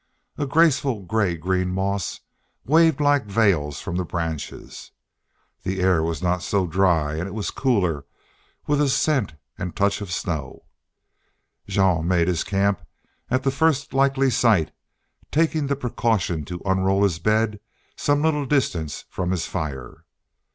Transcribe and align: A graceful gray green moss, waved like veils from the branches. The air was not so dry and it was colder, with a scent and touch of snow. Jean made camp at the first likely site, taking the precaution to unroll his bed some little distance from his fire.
A 0.35 0.47
graceful 0.47 1.03
gray 1.03 1.37
green 1.37 1.69
moss, 1.71 2.21
waved 2.65 2.99
like 2.99 3.25
veils 3.27 3.79
from 3.81 3.97
the 3.97 4.03
branches. 4.03 4.89
The 5.61 5.79
air 5.79 6.01
was 6.01 6.23
not 6.23 6.41
so 6.41 6.65
dry 6.65 7.17
and 7.17 7.27
it 7.27 7.35
was 7.35 7.51
colder, 7.51 8.07
with 8.65 8.81
a 8.81 8.89
scent 8.89 9.35
and 9.59 9.75
touch 9.75 10.01
of 10.01 10.11
snow. 10.11 10.65
Jean 11.67 12.07
made 12.07 12.27
camp 12.47 12.81
at 13.29 13.43
the 13.43 13.51
first 13.51 13.93
likely 13.93 14.31
site, 14.31 14.71
taking 15.31 15.67
the 15.67 15.75
precaution 15.75 16.45
to 16.45 16.63
unroll 16.65 17.03
his 17.03 17.19
bed 17.19 17.59
some 17.95 18.23
little 18.23 18.47
distance 18.47 19.05
from 19.07 19.29
his 19.29 19.45
fire. 19.45 20.05